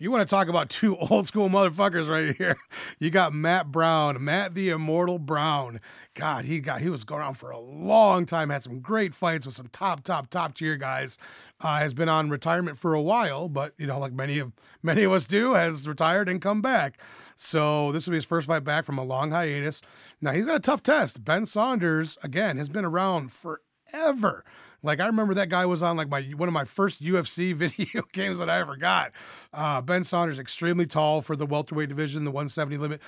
[0.00, 2.56] You want to talk about two old school motherfuckers right here.
[3.00, 5.80] You got Matt Brown, Matt the Immortal Brown.
[6.14, 8.50] God, he got he was going on for a long time.
[8.50, 11.16] Had some great fights with some top, top, top tier guys.
[11.60, 15.04] Uh, has been on retirement for a while, but you know, like many of many
[15.04, 16.98] of us do, has retired and come back.
[17.36, 19.80] So this will be his first fight back from a long hiatus.
[20.20, 21.24] Now he's got a tough test.
[21.24, 24.44] Ben Saunders again has been around forever.
[24.82, 28.02] Like I remember that guy was on like my one of my first UFC video
[28.12, 29.12] games that I ever got.
[29.52, 33.00] Uh, ben Saunders extremely tall for the welterweight division, the 170 limit.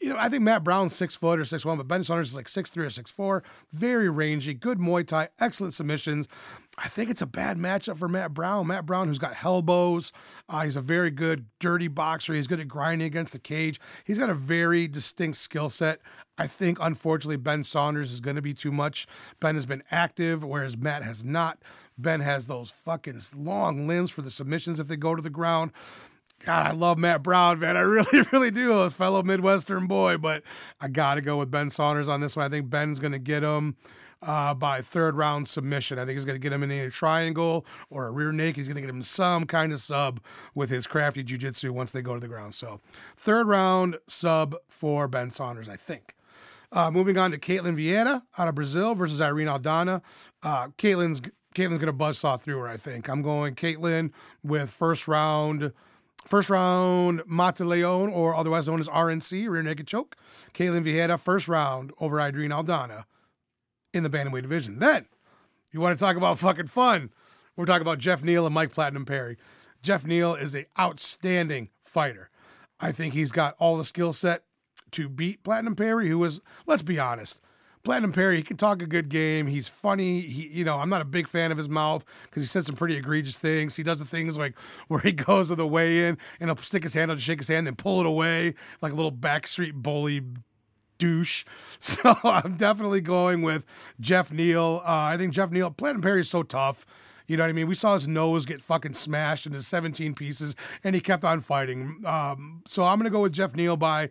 [0.00, 2.36] You know, I think Matt Brown's six foot or six one, but Ben Saunders is
[2.36, 3.42] like six three or six four.
[3.72, 6.28] Very rangy, good Muay Thai, excellent submissions.
[6.82, 8.68] I think it's a bad matchup for Matt Brown.
[8.68, 10.12] Matt Brown, who's got elbows,
[10.48, 12.34] uh, he's a very good dirty boxer.
[12.34, 13.80] He's good at grinding against the cage.
[14.04, 16.00] He's got a very distinct skill set.
[16.38, 19.08] I think, unfortunately, Ben Saunders is going to be too much.
[19.40, 21.58] Ben has been active, whereas Matt has not.
[21.98, 25.72] Ben has those fucking long limbs for the submissions if they go to the ground.
[26.44, 27.76] God, I love Matt Brown, man.
[27.76, 28.72] I really, really do.
[28.84, 30.44] His fellow Midwestern boy, but
[30.80, 32.46] I got to go with Ben Saunders on this one.
[32.46, 33.76] I think Ben's going to get him
[34.22, 35.98] uh, by third round submission.
[35.98, 38.56] I think he's going to get him in a triangle or a rear naked.
[38.56, 40.20] He's going to get him some kind of sub
[40.54, 42.54] with his crafty jujitsu once they go to the ground.
[42.54, 42.80] So,
[43.16, 46.14] third round sub for Ben Saunders, I think.
[46.70, 50.02] Uh, moving on to Ketlen Vieira out of Brazil versus Irene Aldana.
[50.42, 51.22] Uh, Ketlen's
[51.54, 52.68] Ketlen's gonna buzzsaw through her.
[52.68, 54.12] I think I'm going Ketlen
[54.44, 55.72] with first round,
[56.26, 60.14] first round Mata Leon or otherwise known as RNC rear naked choke.
[60.52, 63.04] Ketlen Vieira first round over Irene Aldana
[63.92, 64.78] in the bantamweight division.
[64.78, 65.06] Then
[65.72, 67.10] you want to talk about fucking fun?
[67.56, 69.36] We're talking about Geoff Neal and Mike Platinum Perry.
[69.82, 72.30] Geoff Neal is an outstanding fighter.
[72.80, 74.44] I think he's got all the skill set
[74.92, 77.40] to beat Platinum Perry, who was, let's be honest,
[77.84, 79.46] Platinum Perry, he can talk a good game.
[79.46, 80.20] He's funny.
[80.20, 82.76] He, you know, I'm not a big fan of his mouth because he says some
[82.76, 83.76] pretty egregious things.
[83.76, 84.54] He does the things like
[84.88, 87.38] where he goes to the weigh in and he'll stick his hand out to shake
[87.38, 90.22] his hand, then pull it away like a little backstreet bully
[90.98, 91.44] douche.
[91.80, 93.62] So I'm definitely going with
[94.00, 94.82] Geoff Neal.
[94.84, 96.84] Uh, I think Geoff Neal, Platinum Perry is so tough.
[97.28, 97.68] You know what I mean?
[97.68, 102.02] We saw his nose get fucking smashed into 17 pieces, and he kept on fighting.
[102.04, 104.10] Um, so I'm gonna go with Geoff Neal by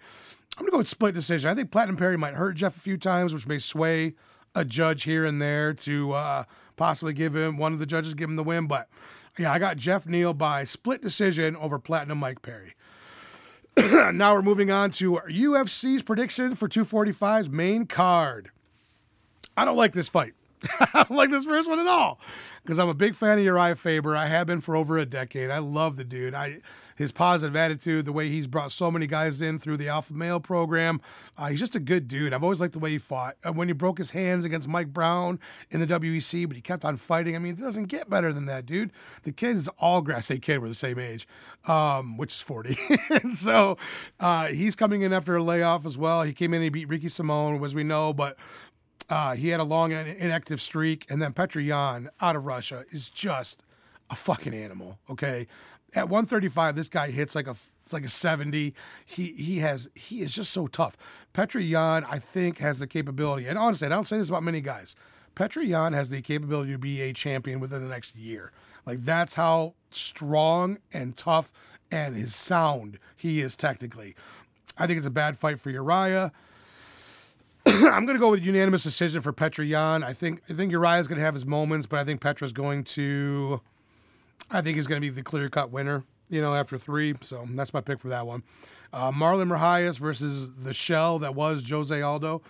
[0.58, 1.50] I'm to go with split decision.
[1.50, 4.16] I think Platinum Perry might hurt Geoff a few times, which may sway
[4.56, 6.44] a judge here and there to uh,
[6.78, 8.66] possibly give him one of the judges give him the win.
[8.66, 8.90] But
[9.38, 12.74] yeah, I got Geoff Neal by split decision over Platinum Mike Perry.
[14.14, 18.50] now we're moving on to UFC's prediction for 245's main card.
[19.56, 20.34] I don't like this fight.
[20.80, 22.20] I don't like this first one at all
[22.64, 24.16] because I'm a big fan of Uriah Faber.
[24.16, 25.52] I have been for over a decade.
[25.52, 26.34] I love the dude.
[26.34, 26.62] I
[26.98, 30.40] his positive attitude, the way he's brought so many guys in through the Alpha Male
[30.40, 31.00] program.
[31.38, 32.34] Uh, he's just a good dude.
[32.34, 33.38] I've always liked the way he fought.
[33.46, 36.84] Uh, when he broke his hands against Mike Brown in the WEC, but he kept
[36.84, 37.36] on fighting.
[37.36, 38.92] I mean, it doesn't get better than that, dude.
[39.24, 40.26] The kid is all grass.
[40.26, 41.28] Say kid, we're the same age,
[41.66, 42.78] um, which is 40.
[43.36, 43.78] so
[44.20, 46.24] uh, he's coming in after a layoff as well.
[46.24, 48.38] He came in and he beat Ricky Simon, as we know, but
[49.10, 53.10] uh, he had a long inactive streak, and then Petr Yan out of Russia is
[53.10, 53.64] just
[54.10, 55.00] a fucking animal.
[55.10, 55.48] Okay,
[55.94, 58.74] at 135, this guy hits like a it's like a 70.
[59.06, 60.98] He he has he is just so tough.
[61.34, 64.62] Petr Yan, I think, has the capability, and honestly, I don't say this about many
[64.62, 64.96] guys.
[65.36, 68.52] Petr Yan has the capability to be a champion within the next year.
[68.86, 71.52] Like that's how strong and tough
[71.92, 74.16] and his sound he is technically.
[74.78, 76.32] I think it's a bad fight for Uriah.
[77.66, 80.04] I'm going to go with unanimous decision for Petr Yan.
[80.04, 82.84] I think I think Uriah's going to have his moments, but I think Petra's going
[82.86, 83.62] to.
[84.50, 86.04] I think he's going to be the clear cut winner.
[86.30, 88.44] You know, after three, so that's my pick for that one.
[88.92, 92.42] Uh, Marlon Moraes versus the shell that was Jose Aldo.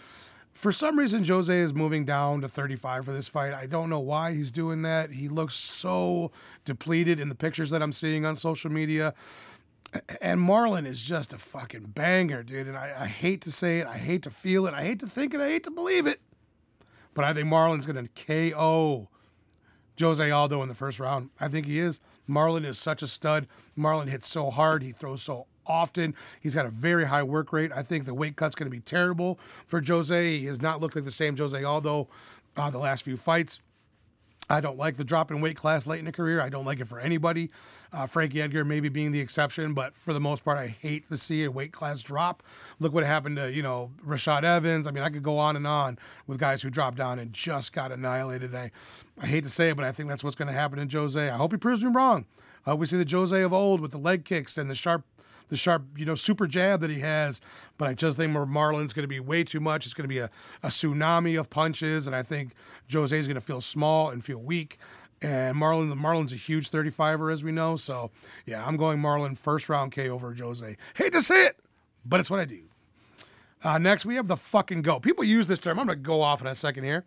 [0.51, 3.53] For some reason, Jose is moving down to 35 for this fight.
[3.53, 5.11] I don't know why he's doing that.
[5.11, 6.31] He looks so
[6.65, 9.13] depleted in the pictures that I'm seeing on social media
[10.21, 12.67] and Marlon is just a fucking banger, dude.
[12.67, 15.07] And I, I, hate to say it, I hate to feel it, I hate to
[15.07, 16.19] think it, I hate to believe it.
[17.13, 19.09] But I think Marlon's going to KO
[19.99, 21.29] Jose Aldo in the first round.
[21.39, 21.99] I think he is.
[22.29, 23.47] Marlon is such a stud.
[23.77, 26.15] Marlon hits so hard, he throws so often.
[26.41, 27.71] He's got a very high work rate.
[27.75, 30.39] I think the weight cut's going to be terrible for Jose.
[30.39, 32.07] He has not looked like the same Jose Aldo
[32.55, 33.59] uh, the last few fights.
[34.49, 36.41] I don't like the drop in weight class late in a career.
[36.41, 37.49] I don't like it for anybody.
[37.93, 41.17] Uh, Frankie Edgar maybe being the exception, but for the most part, I hate to
[41.17, 42.43] see a weight class drop.
[42.79, 44.87] Look what happened to, you know, Rashad Evans.
[44.87, 45.97] I mean, I could go on and on
[46.27, 48.53] with guys who dropped down and just got annihilated.
[48.53, 48.71] I,
[49.21, 51.29] I hate to say it, but I think that's what's going to happen in Jose.
[51.29, 52.25] I hope he proves me wrong.
[52.65, 55.05] Hope we see the Jose of old with the leg kicks and the sharp
[55.49, 57.41] the sharp, you know, super jab that he has.
[57.77, 59.85] But I just think Marlon's going to be way too much.
[59.85, 60.29] It's going to be a,
[60.63, 62.51] a tsunami of punches, and I think
[62.91, 64.77] Jose is going to feel small and feel weak.
[65.21, 67.75] And Marlon, Marlon's a huge 35er, as we know.
[67.75, 68.11] So,
[68.45, 70.77] yeah, I'm going Marlon first round K over Jose.
[70.95, 71.57] Hate to say it,
[72.05, 72.61] but it's what I do.
[73.63, 75.01] Uh, next, we have the fucking goat.
[75.01, 75.79] People use this term.
[75.79, 77.03] I'm going to go off in a second here.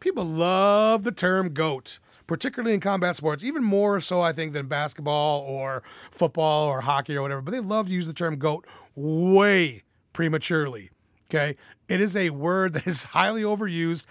[0.00, 4.66] People love the term goat, particularly in combat sports, even more so, I think, than
[4.66, 7.40] basketball or football or hockey or whatever.
[7.40, 10.90] But they love to use the term goat way prematurely.
[11.30, 11.56] Okay.
[11.88, 14.04] It is a word that is highly overused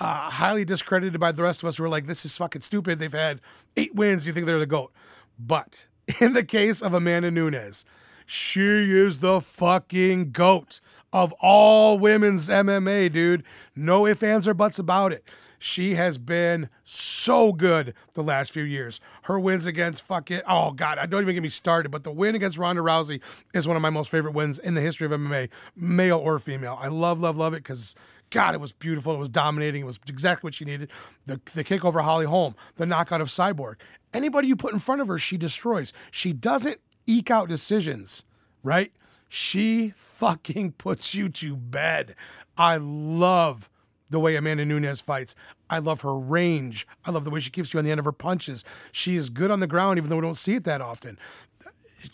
[0.00, 2.98] uh, highly discredited by the rest of us We're like, this is fucking stupid.
[2.98, 3.40] They've had
[3.76, 4.26] eight wins.
[4.26, 4.92] You think they're the GOAT.
[5.38, 5.86] But
[6.20, 7.84] in the case of Amanda Nunes,
[8.26, 10.80] she is the fucking GOAT
[11.12, 13.42] of all women's MMA, dude.
[13.76, 15.24] No ifs, ands, or buts about it.
[15.58, 18.98] She has been so good the last few years.
[19.22, 21.90] Her wins against fucking oh god, I don't even get me started.
[21.90, 23.20] But the win against Ronda Rousey
[23.52, 26.78] is one of my most favorite wins in the history of MMA, male or female.
[26.80, 27.94] I love, love, love it because
[28.30, 29.14] God, it was beautiful.
[29.14, 29.82] It was dominating.
[29.82, 30.90] It was exactly what she needed.
[31.26, 33.76] The, the kick over Holly Holm, the knockout of Cyborg.
[34.14, 35.92] Anybody you put in front of her, she destroys.
[36.10, 38.24] She doesn't eke out decisions,
[38.62, 38.92] right?
[39.28, 42.14] She fucking puts you to bed.
[42.56, 43.68] I love
[44.10, 45.34] the way Amanda Nunes fights.
[45.68, 46.86] I love her range.
[47.04, 48.64] I love the way she keeps you on the end of her punches.
[48.92, 51.18] She is good on the ground, even though we don't see it that often.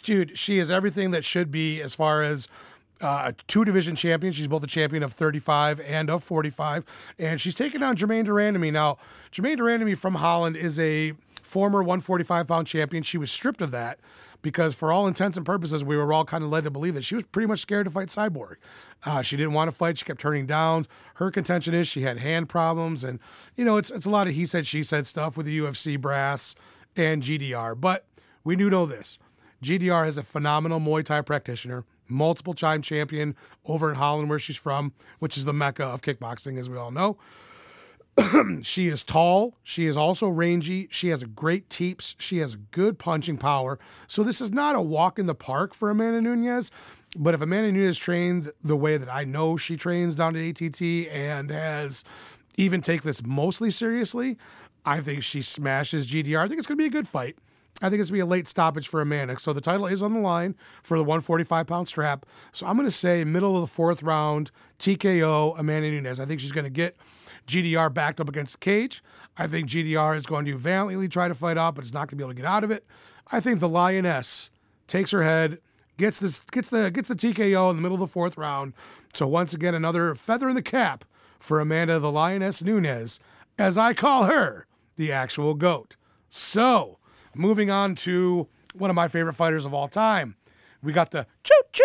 [0.02, 2.48] Dude, she is everything that should be as far as
[3.00, 4.32] uh, two division champion.
[4.32, 6.84] She's both a champion of 35 and of 45.
[7.18, 8.72] And she's taken on Germaine de Randamie.
[8.72, 8.98] Now,
[9.32, 13.02] Germaine de Randamie from Holland is a former 145 pound champion.
[13.02, 13.98] She was stripped of that
[14.42, 17.04] because, for all intents and purposes, we were all kind of led to believe that
[17.04, 18.56] she was pretty much scared to fight Cyborg.
[19.04, 19.98] Uh, she didn't want to fight.
[19.98, 20.86] She kept turning down.
[21.14, 23.04] Her contention is she had hand problems.
[23.04, 23.18] And,
[23.56, 26.00] you know, it's, it's a lot of he said, she said stuff with the UFC
[26.00, 26.54] brass
[26.96, 27.78] and GDR.
[27.78, 28.04] But
[28.44, 29.18] we do know this
[29.62, 34.56] GDR is a phenomenal Muay Thai practitioner multiple time champion over in Holland, where she's
[34.56, 37.18] from, which is the mecca of kickboxing, as we all know.
[38.62, 39.54] she is tall.
[39.62, 40.88] She is also rangy.
[40.90, 42.14] She has great teeps.
[42.18, 43.78] She has good punching power.
[44.06, 46.70] So this is not a walk in the park for Amanda Nunes.
[47.16, 50.80] But if Amanda Nunes trained the way that I know she trains down at ATT
[51.10, 52.04] and has
[52.56, 54.38] even take this mostly seriously,
[54.84, 56.38] I think she smashes GDR.
[56.38, 57.36] I think it's going to be a good fight.
[57.82, 59.38] I think it's going to be a late stoppage for Amanda.
[59.38, 62.24] So the title is on the line for the 145 pound strap.
[62.52, 66.18] So I'm going to say middle of the fourth round, TKO Amanda Nunes.
[66.18, 66.96] I think she's going to get
[67.46, 69.02] GDR backed up against the cage.
[69.36, 72.10] I think GDR is going to valiantly try to fight off, but it's not going
[72.10, 72.84] to be able to get out of it.
[73.30, 74.50] I think the Lioness
[74.88, 75.58] takes her head,
[75.98, 78.72] gets this, gets the gets the TKO in the middle of the fourth round.
[79.12, 81.04] So once again, another feather in the cap
[81.38, 83.20] for Amanda the Lioness Nunes
[83.58, 85.96] as I call her, the actual GOAT.
[86.28, 86.98] So,
[87.36, 90.36] moving on to one of my favorite fighters of all time.
[90.82, 91.84] We got the choo choo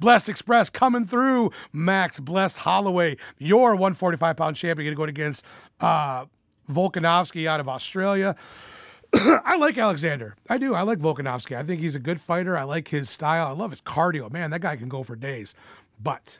[0.00, 1.50] Blessed Express coming through.
[1.72, 5.44] Max Blessed Holloway, your 145 pound champion, going against
[5.80, 6.26] uh,
[6.70, 8.36] Volkanovski out of Australia.
[9.14, 10.36] I like Alexander.
[10.48, 10.74] I do.
[10.74, 11.56] I like Volkanovski.
[11.56, 12.58] I think he's a good fighter.
[12.58, 13.46] I like his style.
[13.46, 14.30] I love his cardio.
[14.30, 15.54] Man, that guy can go for days.
[16.00, 16.38] But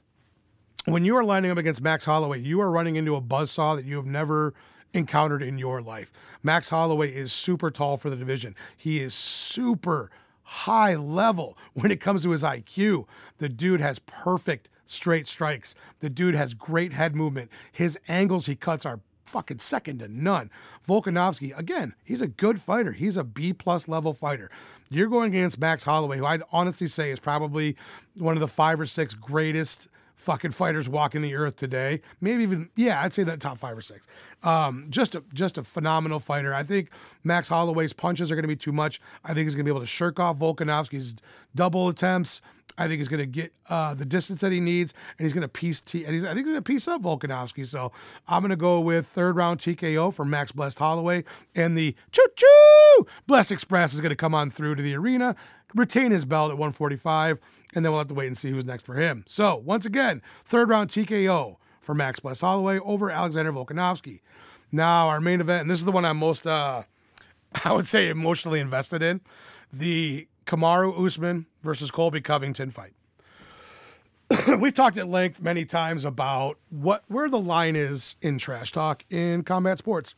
[0.85, 3.85] when you are lining up against Max Holloway, you are running into a buzzsaw that
[3.85, 4.55] you have never
[4.93, 6.13] encountered in your life.
[6.43, 8.55] Max Holloway is super tall for the division.
[8.77, 10.11] He is super
[10.43, 13.07] high level when it comes to his IQ.
[13.39, 15.75] The dude has perfect straight strikes.
[16.01, 17.51] The dude has great head movement.
[17.71, 20.51] His angles he cuts are fucking second to none.
[20.89, 22.93] Volkanovski, again, he's a good fighter.
[22.93, 24.51] He's a B plus level fighter.
[24.89, 27.77] You're going against Max Holloway, who I'd honestly say is probably
[28.17, 29.89] one of the five or six greatest
[30.29, 32.03] fucking fighters walking the earth today.
[32.21, 34.07] Maybe even yeah, I'd say that top five or six.
[34.43, 36.55] Um, just a just a phenomenal fighter.
[36.55, 36.91] I think
[37.25, 39.01] Max Holloway's punches are going to be too much.
[39.25, 41.17] I think he's going to be able to shirk off Volkanovski's
[41.55, 42.43] double attempts.
[42.77, 45.43] I think he's going to get uh, the distance that he needs, and he's going
[45.43, 46.05] to piece T.
[46.05, 47.67] And he's, I think he's going to piece up Volkanovski.
[47.67, 47.91] So
[48.29, 52.27] I'm going to go with third round TKO for Max Blessed Holloway, and the choo
[52.37, 55.35] choo Blessed Express is going to come on through to the arena,
[55.75, 57.39] retain his belt at 145,
[57.75, 59.25] and then we'll have to wait and see who's next for him.
[59.27, 64.21] So once again, third round TKO for Max Blessed Holloway over Alexander Volkanovski.
[64.71, 66.83] Now our main event, and this is the one I'm most, uh,
[67.65, 69.21] I would say, emotionally invested in,
[69.73, 72.93] the Kamaru Usman versus Colby Covington fight.
[74.59, 79.05] We've talked at length many times about what where the line is in trash talk
[79.09, 80.15] in combat sports.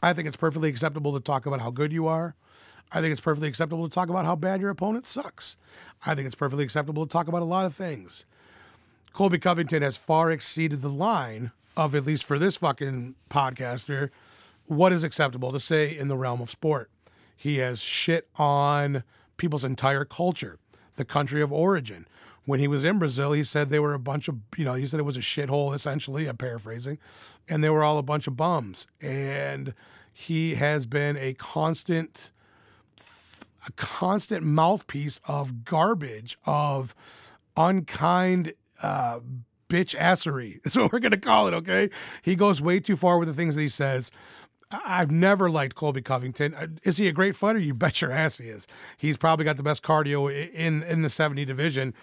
[0.00, 2.36] I think it's perfectly acceptable to talk about how good you are.
[2.90, 5.56] I think it's perfectly acceptable to talk about how bad your opponent sucks.
[6.06, 8.24] I think it's perfectly acceptable to talk about a lot of things.
[9.12, 14.10] Colby Covington has far exceeded the line of, at least for this fucking podcaster,
[14.66, 16.90] what is acceptable to say in the realm of sport.
[17.36, 19.02] He has shit on
[19.36, 20.58] people's entire culture,
[20.96, 22.06] the country of origin.
[22.44, 24.86] When he was in Brazil, he said they were a bunch of, you know, he
[24.86, 26.98] said it was a shithole, essentially, I'm paraphrasing,
[27.48, 28.86] and they were all a bunch of bums.
[29.00, 29.74] And
[30.12, 32.30] he has been a constant,
[33.68, 36.94] a constant mouthpiece of garbage, of
[37.56, 39.20] unkind, uh,
[39.68, 40.62] bitch assery.
[40.64, 41.90] That's what we're going to call it, okay?
[42.22, 44.10] He goes way too far with the things that he says.
[44.70, 46.54] I've never liked Colby Covington.
[46.54, 47.58] Uh, is he a great fighter?
[47.58, 48.66] You bet your ass he is.
[48.96, 51.94] He's probably got the best cardio in in the 70 division,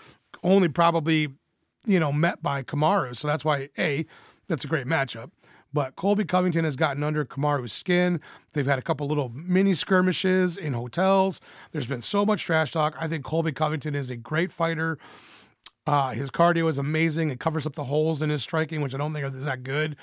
[0.44, 1.30] only probably,
[1.86, 3.16] you know, met by Kamaru.
[3.16, 4.06] So that's why A,
[4.48, 5.32] that's a great matchup.
[5.76, 8.22] But Colby Covington has gotten under Kamaru's skin.
[8.54, 11.42] They've had a couple little mini skirmishes in hotels.
[11.74, 12.96] There's been so much trash talk.
[12.98, 14.98] I think Colby Covington is a great fighter.
[15.86, 17.30] Uh, his cardio is amazing.
[17.30, 19.98] It covers up the holes in his striking, which I don't think is that good.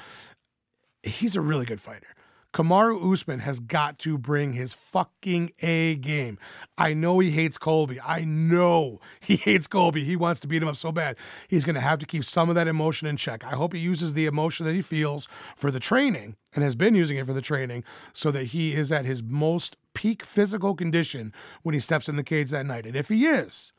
[1.02, 2.14] He's a really good fighter.
[2.52, 6.38] Kamaru Usman has got to bring his fucking A game.
[6.76, 7.98] I know he hates Colby.
[8.00, 10.04] I know he hates Colby.
[10.04, 11.16] He wants to beat him up so bad.
[11.48, 13.44] He's going to have to keep some of that emotion in check.
[13.44, 16.94] I hope he uses the emotion that he feels for the training and has been
[16.94, 21.32] using it for the training so that he is at his most peak physical condition
[21.62, 22.84] when he steps in the cage that night.
[22.84, 23.72] And if he is,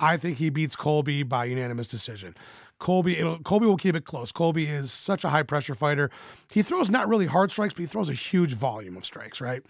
[0.00, 2.34] I think he beats Colby by unanimous decision.
[2.78, 4.32] Colby, Colby will keep it close.
[4.32, 6.10] Colby is such a high pressure fighter.
[6.50, 9.62] He throws not really hard strikes, but he throws a huge volume of strikes, right?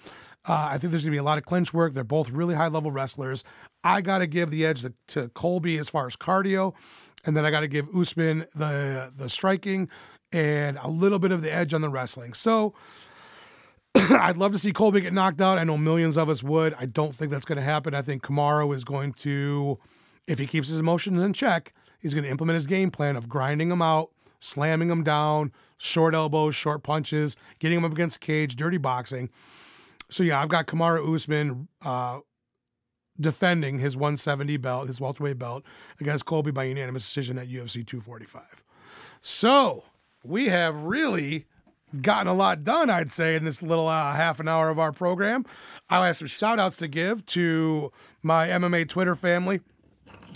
[0.48, 1.94] Uh, I think there's going to be a lot of clinch work.
[1.94, 3.44] They're both really high level wrestlers.
[3.84, 6.74] I got to give the edge to, to, Colby as far as cardio,
[7.24, 9.88] and then I got to give Usman the the striking
[10.32, 12.34] and a little bit of the edge on the wrestling.
[12.34, 12.74] So
[13.94, 15.58] I'd love to see Colby get knocked out.
[15.58, 16.74] I know millions of us would.
[16.78, 17.94] I don't think that's going to happen.
[17.94, 19.78] I think Kamaru is going to,
[20.26, 21.72] if he keeps his emotions in check,
[22.06, 26.14] He's going to implement his game plan of grinding him out, slamming him down, short
[26.14, 29.28] elbows, short punches, getting him up against cage, dirty boxing.
[30.08, 32.20] So yeah, I've got Kamaru Usman uh,
[33.20, 35.64] defending his 170 belt, his welterweight belt,
[36.00, 38.62] against Colby by unanimous decision at UFC 245.
[39.20, 39.82] So
[40.22, 41.46] we have really
[42.02, 44.92] gotten a lot done, I'd say, in this little uh, half an hour of our
[44.92, 45.44] program.
[45.90, 47.90] I have some shout outs to give to
[48.22, 49.60] my MMA Twitter family.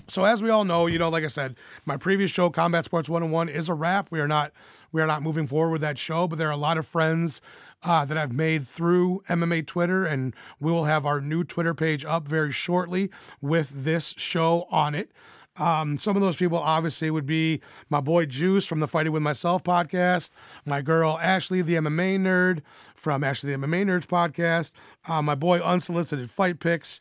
[0.09, 3.09] So as we all know, you know, like I said, my previous show, Combat Sports
[3.09, 4.09] 101, is a wrap.
[4.11, 4.53] We are not
[4.93, 7.41] we are not moving forward with that show, but there are a lot of friends
[7.83, 12.05] uh, that I've made through MMA Twitter, and we will have our new Twitter page
[12.05, 13.09] up very shortly
[13.41, 15.11] with this show on it.
[15.57, 19.23] Um, some of those people obviously would be my boy Juice from the Fighting with
[19.23, 20.31] Myself podcast,
[20.65, 22.63] my girl Ashley, the MMA nerd
[22.95, 24.73] from Ashley the MMA Nerds podcast,
[25.07, 27.01] uh, my boy Unsolicited Fight Picks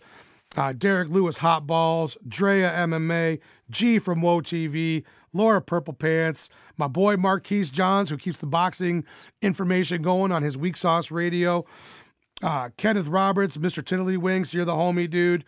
[0.57, 3.39] uh, Derek Lewis Hot Balls, Drea MMA,
[3.69, 9.03] G from Woe TV, Laura Purple Pants, my boy Marquise Johns, who keeps the boxing
[9.41, 11.65] information going on his Weak Sauce Radio,
[12.41, 13.83] uh, Kenneth Roberts, Mr.
[13.85, 15.45] Tiddly Wings, you're the homie dude,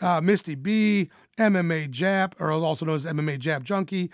[0.00, 4.10] uh, Misty B, MMA Jap, or also known as MMA Jap Junkie,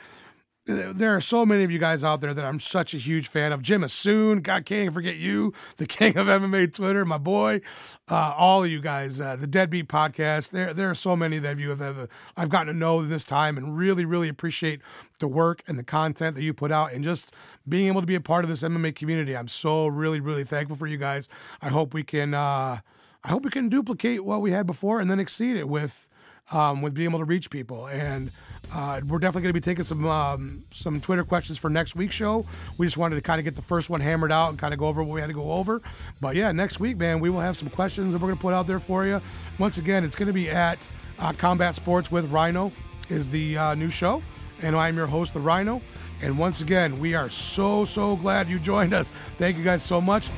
[0.71, 3.53] there are so many of you guys out there that I'm such a huge fan
[3.53, 3.62] of.
[3.62, 7.61] Jim Assoon, God can't forget you, the king of MMA Twitter, my boy.
[8.09, 10.51] Uh, all of you guys, uh, the Deadbeat Podcast.
[10.51, 13.57] There, there are so many that you have ever, I've gotten to know this time
[13.57, 14.81] and really, really appreciate
[15.18, 17.33] the work and the content that you put out and just
[17.68, 19.37] being able to be a part of this MMA community.
[19.37, 21.29] I'm so really, really thankful for you guys.
[21.62, 22.79] I hope we can, uh,
[23.23, 26.09] I hope we can duplicate what we had before and then exceed it with,
[26.51, 28.30] um, with being able to reach people and.
[28.72, 32.14] Uh, we're definitely going to be taking some um, some Twitter questions for next week's
[32.14, 32.46] show.
[32.78, 34.78] We just wanted to kind of get the first one hammered out and kind of
[34.78, 35.82] go over what we had to go over.
[36.20, 38.55] But yeah, next week, man, we will have some questions that we're going to put
[38.55, 39.20] out there for you.
[39.59, 40.86] Once again, it's going to be at
[41.18, 42.70] uh, Combat Sports with Rhino
[43.09, 44.22] is the uh, new show,
[44.62, 45.80] and I'm your host, the Rhino.
[46.22, 49.11] And once again, we are so so glad you joined us.
[49.38, 50.30] Thank you guys so much.